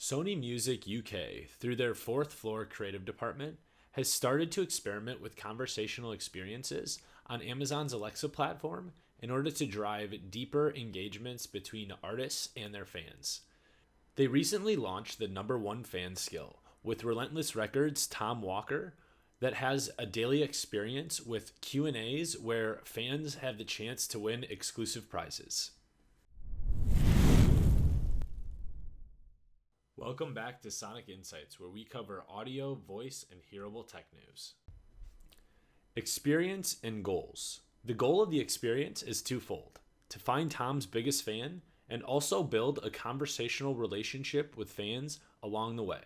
[0.00, 3.58] Sony Music UK, through their fourth floor creative department,
[3.92, 10.30] has started to experiment with conversational experiences on Amazon's Alexa platform in order to drive
[10.30, 13.42] deeper engagements between artists and their fans.
[14.16, 18.94] They recently launched the number one fan skill with Relentless Records' Tom Walker
[19.40, 25.10] that has a daily experience with Q&As where fans have the chance to win exclusive
[25.10, 25.72] prizes.
[30.10, 34.54] Welcome back to Sonic Insights, where we cover audio, voice, and hearable tech news.
[35.94, 37.60] Experience and goals.
[37.84, 42.80] The goal of the experience is twofold to find Tom's biggest fan and also build
[42.82, 46.02] a conversational relationship with fans along the way.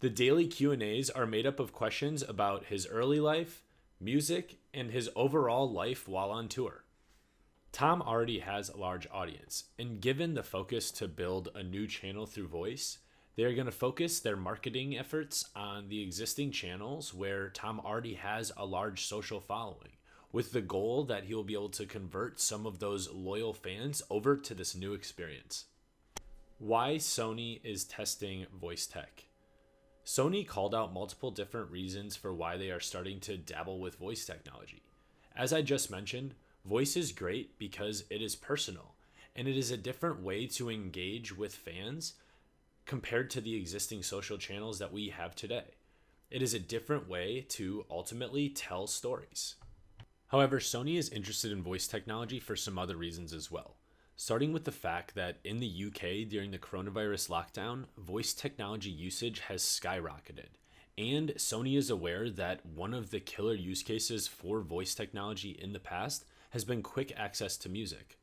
[0.00, 3.62] The daily Q&As are made up of questions about his early life,
[3.98, 6.84] music, and his overall life while on tour.
[7.72, 12.26] Tom already has a large audience, and given the focus to build a new channel
[12.26, 12.98] through voice,
[13.38, 18.14] they are going to focus their marketing efforts on the existing channels where Tom already
[18.14, 19.92] has a large social following
[20.32, 24.02] with the goal that he will be able to convert some of those loyal fans
[24.10, 25.66] over to this new experience.
[26.58, 29.26] Why Sony is testing voice tech.
[30.04, 34.24] Sony called out multiple different reasons for why they are starting to dabble with voice
[34.26, 34.82] technology.
[35.36, 36.34] As I just mentioned,
[36.64, 38.96] voice is great because it is personal
[39.36, 42.14] and it is a different way to engage with fans
[42.88, 45.76] compared to the existing social channels that we have today.
[46.30, 49.56] It is a different way to ultimately tell stories.
[50.28, 53.76] However, Sony is interested in voice technology for some other reasons as well.
[54.16, 59.40] Starting with the fact that in the UK during the coronavirus lockdown, voice technology usage
[59.40, 60.56] has skyrocketed.
[60.96, 65.74] And Sony is aware that one of the killer use cases for voice technology in
[65.74, 68.18] the past has been quick access to music.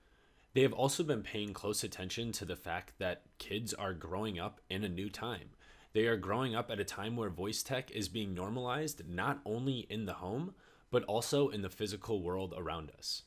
[0.55, 4.61] They have also been paying close attention to the fact that kids are growing up
[4.69, 5.49] in a new time.
[5.91, 9.79] They are growing up at a time where voice tech is being normalized not only
[9.89, 10.55] in the home,
[10.91, 13.23] but also in the physical world around us.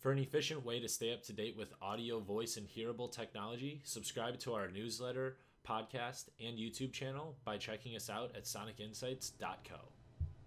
[0.00, 3.82] For an efficient way to stay up to date with audio, voice, and hearable technology,
[3.84, 9.95] subscribe to our newsletter, podcast, and YouTube channel by checking us out at sonicinsights.co.